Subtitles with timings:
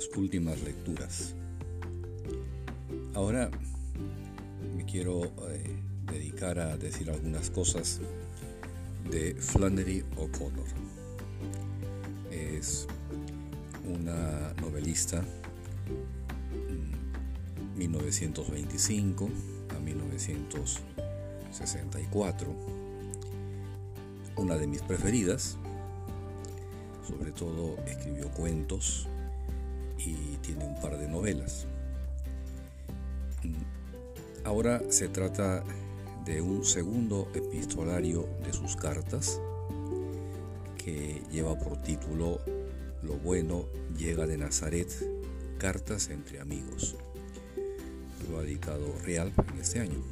[0.00, 1.34] las últimas lecturas.
[3.12, 3.50] Ahora
[4.74, 5.76] me quiero eh,
[6.10, 8.00] dedicar a decir algunas cosas
[9.10, 10.64] de Flannery O'Connor.
[12.30, 12.86] Es
[13.84, 15.22] una novelista
[17.76, 19.32] 1925 mm,
[19.76, 22.54] a 1964,
[24.36, 25.58] una de mis preferidas,
[27.06, 29.09] sobre todo escribió cuentos
[30.06, 31.66] y tiene un par de novelas.
[34.44, 35.62] Ahora se trata
[36.24, 39.40] de un segundo epistolario de sus cartas
[40.82, 42.40] que lleva por título
[43.02, 44.88] Lo bueno llega de Nazaret,
[45.58, 46.96] cartas entre amigos.
[48.30, 50.02] Lo ha dedicado Real en este año.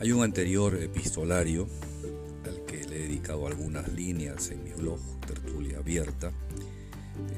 [0.00, 1.66] Hay un anterior epistolario
[2.46, 6.32] al que le he dedicado algunas líneas en mi blog Tertulia Abierta,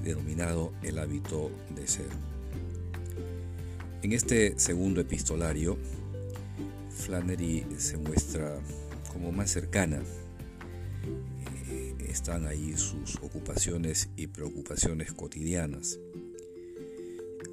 [0.03, 2.09] denominado El hábito de ser.
[4.03, 5.77] En este segundo epistolario,
[6.91, 8.59] Flannery se muestra
[9.13, 10.03] como más cercana.
[11.71, 15.99] Eh, están ahí sus ocupaciones y preocupaciones cotidianas.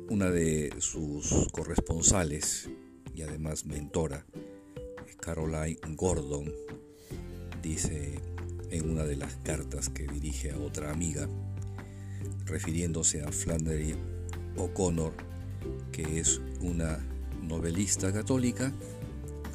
[0.10, 2.70] Una de sus corresponsales
[3.14, 4.26] y además mentora,
[5.20, 6.54] Caroline Gordon,
[7.62, 8.20] dice
[8.70, 11.28] en una de las cartas que dirige a otra amiga,
[12.46, 13.96] refiriéndose a Flannery
[14.58, 15.14] O'Connor,
[15.92, 17.00] que es una
[17.42, 18.72] novelista católica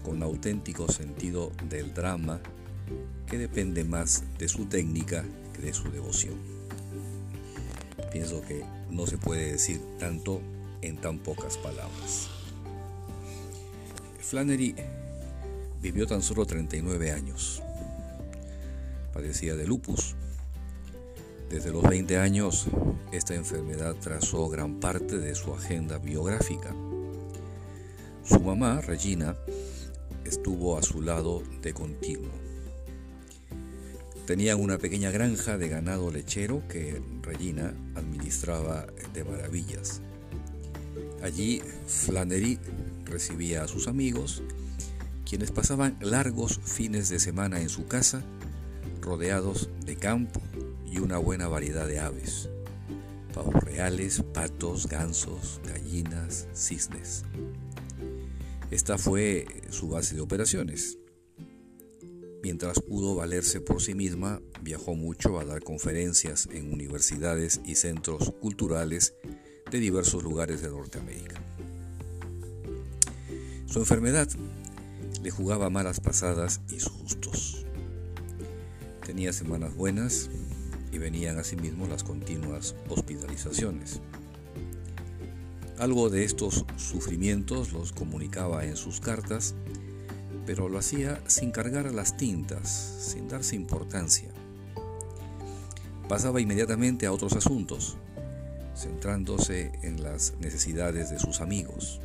[0.02, 2.40] con auténtico sentido del drama
[3.26, 6.34] que depende más de su técnica que de su devoción.
[8.12, 10.40] Pienso que no se puede decir tanto
[10.82, 12.28] en tan pocas palabras.
[14.20, 14.74] Flannery
[15.80, 17.62] vivió tan solo 39 años.
[19.12, 20.14] Padecía de lupus.
[21.52, 22.66] Desde los 20 años,
[23.12, 26.74] esta enfermedad trazó gran parte de su agenda biográfica.
[28.24, 29.36] Su mamá, Regina,
[30.24, 32.32] estuvo a su lado de continuo.
[34.26, 40.00] Tenían una pequeña granja de ganado lechero que Regina administraba de maravillas.
[41.22, 42.60] Allí Flannery
[43.04, 44.42] recibía a sus amigos,
[45.28, 48.22] quienes pasaban largos fines de semana en su casa,
[49.02, 50.40] rodeados de campo
[50.92, 52.50] y una buena variedad de aves,
[53.32, 57.24] pavos reales, patos, gansos, gallinas, cisnes.
[58.70, 60.98] Esta fue su base de operaciones.
[62.42, 68.32] Mientras pudo valerse por sí misma, viajó mucho a dar conferencias en universidades y centros
[68.40, 69.14] culturales
[69.70, 71.40] de diversos lugares de Norteamérica.
[73.66, 74.28] Su enfermedad
[75.22, 77.64] le jugaba malas pasadas y sustos.
[79.06, 80.28] Tenía semanas buenas
[80.92, 84.00] y venían asimismo las continuas hospitalizaciones.
[85.78, 89.54] Algo de estos sufrimientos los comunicaba en sus cartas,
[90.46, 92.68] pero lo hacía sin cargar las tintas,
[93.00, 94.28] sin darse importancia.
[96.08, 97.96] Pasaba inmediatamente a otros asuntos,
[98.76, 102.00] centrándose en las necesidades de sus amigos.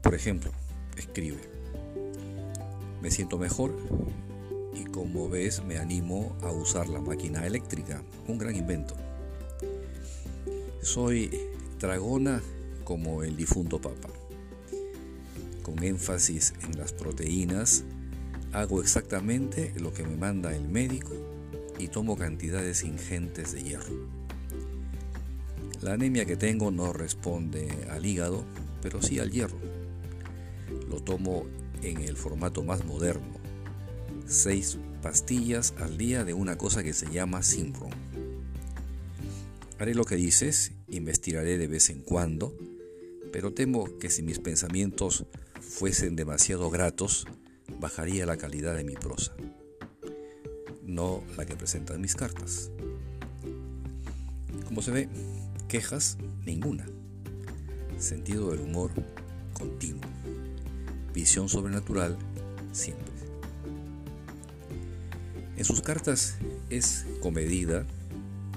[0.00, 0.50] Por ejemplo,
[0.96, 1.40] escribe,
[3.02, 3.76] me siento mejor
[4.78, 8.94] y como ves me animo a usar la máquina eléctrica, un gran invento.
[10.82, 11.30] Soy
[11.80, 12.40] dragona
[12.84, 14.08] como el difunto Papa.
[15.62, 17.84] Con énfasis en las proteínas,
[18.52, 21.12] hago exactamente lo que me manda el médico
[21.78, 24.08] y tomo cantidades ingentes de hierro.
[25.82, 28.44] La anemia que tengo no responde al hígado,
[28.80, 29.58] pero sí al hierro.
[30.88, 31.44] Lo tomo
[31.82, 33.37] en el formato más moderno,
[34.28, 37.90] seis pastillas al día de una cosa que se llama Simron.
[39.78, 42.54] Haré lo que dices investigaré de vez en cuando,
[43.32, 45.24] pero temo que si mis pensamientos
[45.60, 47.26] fuesen demasiado gratos,
[47.80, 49.34] bajaría la calidad de mi prosa,
[50.82, 52.70] no la que presentan mis cartas.
[54.66, 55.08] Como se ve,
[55.68, 56.86] quejas ninguna,
[57.98, 58.90] sentido del humor
[59.52, 60.02] continuo,
[61.14, 62.16] visión sobrenatural
[62.72, 63.17] siempre.
[65.58, 66.36] En sus cartas
[66.70, 67.84] es comedida,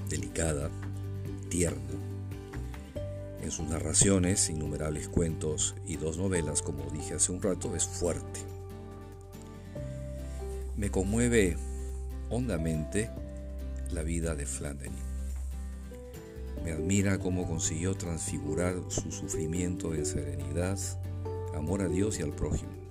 [0.08, 0.70] delicada,
[1.48, 1.82] tierna,
[3.42, 8.38] en sus narraciones, innumerables cuentos y dos novelas, como dije hace un rato, es fuerte.
[10.76, 11.56] Me conmueve
[12.30, 13.10] hondamente
[13.90, 14.92] la vida de Flannery.
[16.64, 20.78] Me admira cómo consiguió transfigurar su sufrimiento en serenidad,
[21.52, 22.81] amor a Dios y al prójimo.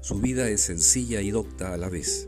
[0.00, 2.26] Su vida es sencilla y docta a la vez.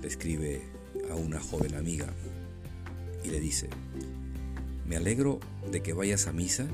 [0.00, 0.62] Le escribe
[1.10, 2.12] a una joven amiga.
[3.22, 3.68] y le dice,
[4.86, 5.38] me alegro
[5.70, 6.66] de que vayas a misa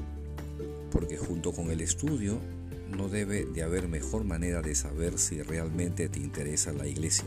[0.91, 2.39] porque junto con el estudio
[2.97, 7.27] no debe de haber mejor manera de saber si realmente te interesa la iglesia.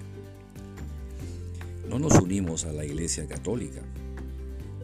[1.88, 3.82] No nos unimos a la iglesia católica,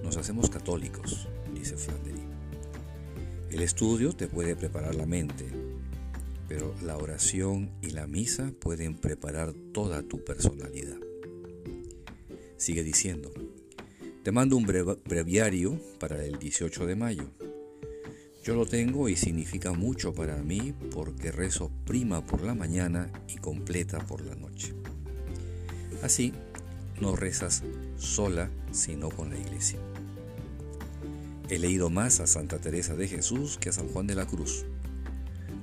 [0.03, 2.21] nos hacemos católicos, dice Flannery.
[3.49, 5.45] El estudio te puede preparar la mente,
[6.47, 10.97] pero la oración y la misa pueden preparar toda tu personalidad.
[12.57, 13.31] Sigue diciendo,
[14.23, 17.29] te mando un breviario para el 18 de mayo.
[18.43, 23.37] Yo lo tengo y significa mucho para mí porque rezo prima por la mañana y
[23.37, 24.73] completa por la noche.
[26.01, 26.33] Así,
[27.01, 27.63] no rezas
[27.97, 29.79] sola, sino con la iglesia.
[31.49, 34.65] He leído más a Santa Teresa de Jesús que a San Juan de la Cruz.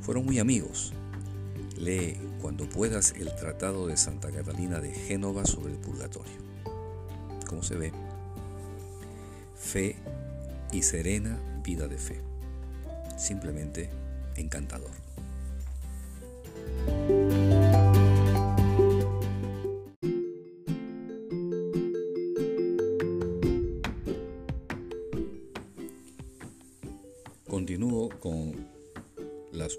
[0.04, 0.92] Fueron muy amigos.
[1.78, 6.34] Lee cuando puedas el Tratado de Santa Catalina de Génova sobre el purgatorio.
[7.48, 7.90] Como se ve,
[9.56, 9.96] fe
[10.72, 12.20] y serena vida de fe.
[13.16, 13.88] Simplemente
[14.36, 15.03] encantador.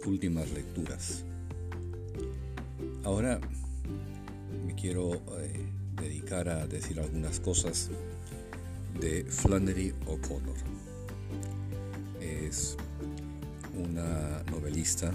[0.05, 1.23] Últimas lecturas.
[3.03, 3.39] Ahora
[4.65, 5.65] me quiero eh,
[6.01, 7.89] dedicar a decir algunas cosas
[8.99, 10.57] de Flannery O'Connor.
[12.21, 12.77] Es
[13.75, 15.11] una novelista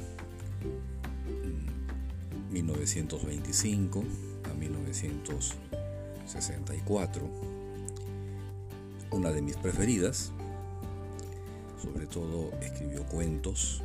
[2.51, 4.07] 1925 mm,
[4.51, 7.31] a 1964,
[9.13, 10.33] una de mis preferidas,
[11.81, 13.85] sobre todo escribió cuentos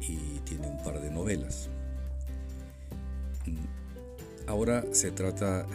[0.00, 1.68] y tiene un par de novelas.
[4.46, 5.66] Ahora se trata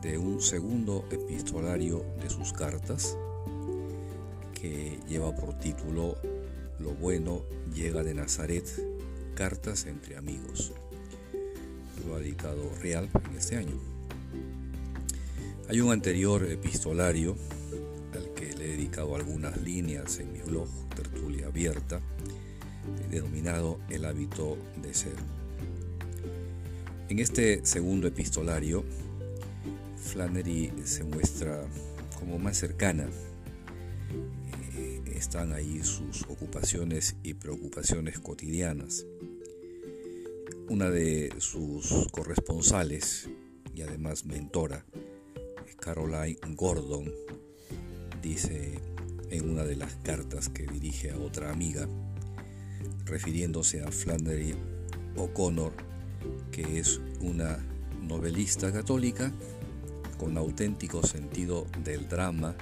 [0.00, 3.16] de un segundo epistolario de sus cartas
[4.52, 6.16] que lleva por título
[6.78, 7.42] Lo bueno
[7.74, 8.64] llega de Nazaret,
[9.34, 10.72] cartas entre amigos.
[12.06, 13.76] Lo ha editado Real en este año.
[15.68, 17.36] Hay un anterior epistolario
[18.14, 22.00] al que le he dedicado algunas líneas en mi blog Tertulia Abierta,
[23.10, 25.14] denominado El hábito de ser.
[27.08, 28.84] En este segundo epistolario
[29.96, 31.64] Flannery se muestra
[32.18, 33.08] como más cercana.
[34.76, 39.06] Eh, están ahí sus ocupaciones y preocupaciones cotidianas.
[40.68, 43.28] Una de sus corresponsales
[43.74, 44.84] y además mentora,
[45.80, 47.12] Caroline Gordon,
[48.22, 48.78] dice
[49.30, 51.88] en una de las cartas que dirige a otra amiga,
[53.04, 54.54] refiriéndose a Flannery
[55.16, 55.72] O'Connor,
[56.50, 57.58] que es una
[58.00, 59.32] novelista católica
[60.18, 62.54] con auténtico sentido del drama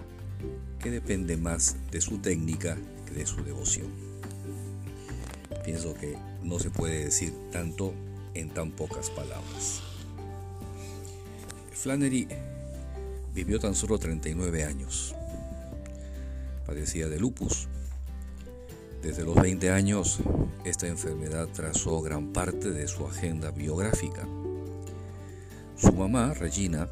[0.79, 2.77] que depende más de su técnica
[3.07, 3.89] que de su devoción.
[5.65, 7.95] Pienso que no se puede decir tanto
[8.35, 9.83] en tan pocas palabras.
[11.73, 12.29] Flannery
[13.35, 15.15] vivió tan solo 39 años.
[16.67, 17.69] Padecía de lupus.
[19.03, 20.19] Desde los 20 años,
[20.63, 24.29] esta enfermedad trazó gran parte de su agenda biográfica.
[25.75, 26.91] Su mamá, Regina,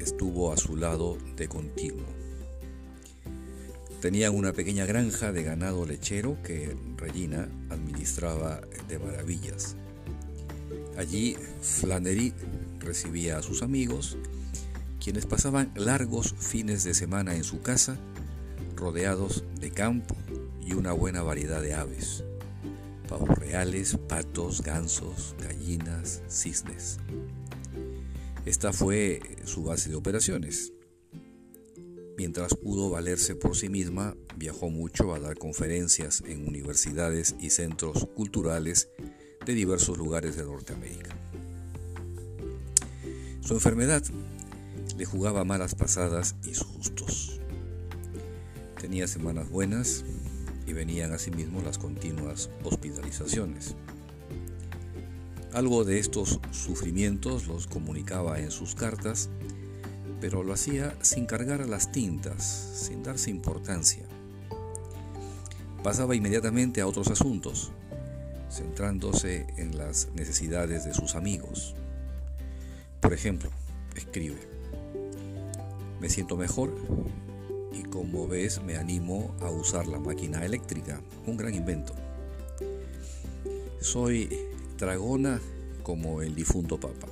[0.00, 2.06] estuvo a su lado de continuo.
[4.00, 9.76] Tenían una pequeña granja de ganado lechero que Regina administraba de maravillas.
[10.98, 12.34] Allí Flannery
[12.80, 14.18] recibía a sus amigos,
[15.00, 17.96] quienes pasaban largos fines de semana en su casa,
[18.74, 20.16] rodeados de campo
[20.74, 22.24] una buena variedad de aves,
[23.08, 26.98] pavos reales, patos, gansos, gallinas, cisnes.
[28.44, 30.72] Esta fue su base de operaciones.
[32.16, 38.08] Mientras pudo valerse por sí misma, viajó mucho a dar conferencias en universidades y centros
[38.14, 38.88] culturales
[39.44, 41.16] de diversos lugares de Norteamérica.
[43.40, 44.02] Su enfermedad
[44.96, 47.40] le jugaba malas pasadas y sustos.
[48.80, 50.04] Tenía semanas buenas
[50.72, 53.74] y venían asimismo las continuas hospitalizaciones.
[55.52, 59.28] Algo de estos sufrimientos los comunicaba en sus cartas,
[60.18, 62.42] pero lo hacía sin cargar las tintas,
[62.74, 64.04] sin darse importancia.
[65.82, 67.70] Pasaba inmediatamente a otros asuntos,
[68.50, 71.74] centrándose en las necesidades de sus amigos.
[73.00, 73.50] Por ejemplo,
[73.94, 74.38] escribe,
[76.00, 76.74] me siento mejor
[77.92, 81.94] como ves me animo a usar la máquina eléctrica, un gran invento.
[83.80, 84.28] Soy
[84.78, 85.40] dragona
[85.82, 87.08] como el difunto Papa.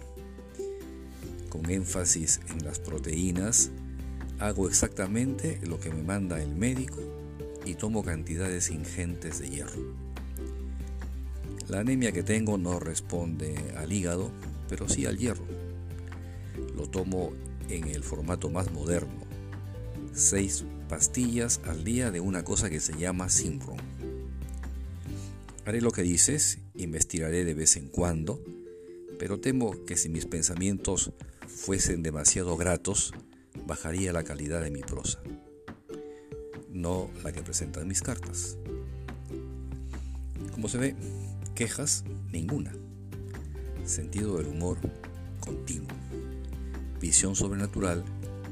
[1.51, 3.71] Con énfasis en las proteínas,
[4.41, 6.97] Hago exactamente lo que me manda el médico
[7.67, 9.83] y tomo cantidades ingentes de hierro.
[11.69, 14.31] La anemia que tengo no responde al hígado,
[14.67, 15.45] pero sí al hierro.
[16.75, 17.33] Lo tomo
[17.69, 19.30] en el formato más moderno.
[20.13, 23.77] Seis pastillas al día de una cosa que se llama Simron.
[25.65, 28.43] Haré lo que dices, investigaré de vez en cuando,
[29.19, 31.13] pero temo que si mis pensamientos
[31.47, 33.13] fuesen demasiado gratos,
[33.67, 35.23] bajaría la calidad de mi prosa,
[36.71, 38.59] no la que presentan mis cartas.
[40.53, 40.97] Como se ve,
[41.55, 42.73] quejas ninguna,
[43.85, 44.79] sentido del humor
[45.39, 45.89] continuo,
[47.01, 48.05] visión sobrenatural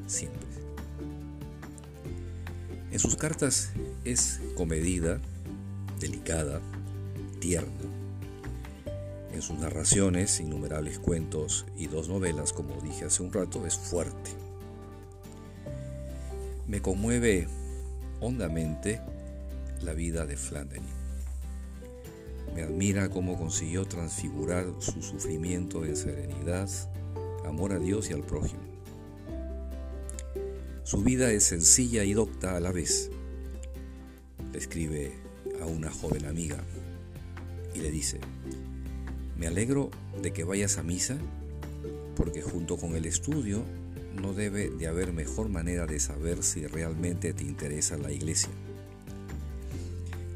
[0.06, 0.47] siempre.
[2.98, 3.70] En sus cartas
[4.04, 5.20] es comedida,
[6.00, 6.60] delicada,
[7.38, 7.70] tierna.
[9.32, 14.32] En sus narraciones, innumerables cuentos y dos novelas, como dije hace un rato, es fuerte.
[16.66, 17.46] Me conmueve
[18.20, 19.00] hondamente
[19.80, 20.82] la vida de Flannery.
[22.52, 26.68] Me admira cómo consiguió transfigurar su sufrimiento en serenidad,
[27.46, 28.67] amor a Dios y al prójimo.
[30.88, 33.10] Su vida es sencilla y docta a la vez.
[34.52, 35.12] Le escribe
[35.60, 36.64] a una joven amiga
[37.74, 38.18] y le dice,
[39.36, 39.90] me alegro
[40.22, 41.18] de que vayas a misa
[42.16, 43.64] porque junto con el estudio
[44.14, 48.48] no debe de haber mejor manera de saber si realmente te interesa la iglesia.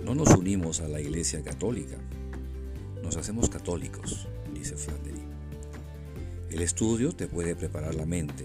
[0.04, 1.96] No nos unimos a la iglesia católica,
[3.02, 5.22] nos hacemos católicos, dice Flannery.
[6.50, 8.44] El estudio te puede preparar la mente,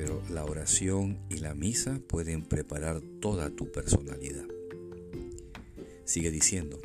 [0.00, 4.46] pero la oración y la misa pueden preparar toda tu personalidad.
[6.06, 6.80] Sigue diciendo,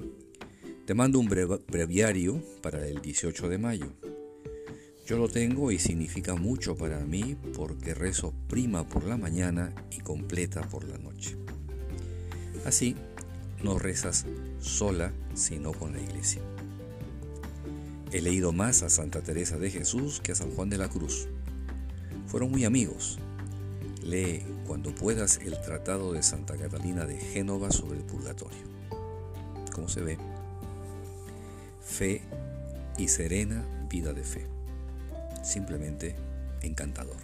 [0.86, 3.94] te mando un breviario para el 18 de mayo.
[5.08, 10.02] Yo lo tengo y significa mucho para mí porque rezo prima por la mañana y
[10.02, 11.38] completa por la noche.
[12.66, 12.98] Así,
[13.64, 14.26] no rezas
[14.60, 16.42] sola, sino con la iglesia.
[18.12, 21.30] He leído más a Santa Teresa de Jesús que a San Juan de la Cruz.
[22.36, 23.18] Fueron muy amigos.
[24.04, 28.60] Lee cuando puedas el Tratado de Santa Catalina de Génova sobre el purgatorio.
[29.72, 30.18] Como se ve,
[31.82, 32.24] fe
[32.98, 34.48] y serena vida de fe.
[35.46, 36.18] Simplemente
[36.62, 37.16] encantador.